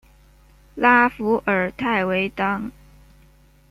[0.73, 2.71] 拉弗尔泰维当。